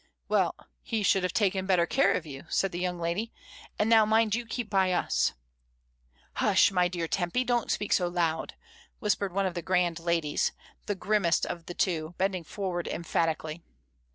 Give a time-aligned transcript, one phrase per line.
[0.27, 3.31] "Well, he should have taken better care of you," said the young lady;
[3.77, 5.33] "and now mind you keep by us."
[6.37, 8.49] "Hush, my dear Tempy, don't speak so loud," IN A GIG.
[8.93, 10.53] 35 whispered one of the grand ladies,
[10.87, 13.61] the grimmest of the two, bending forward emphatically.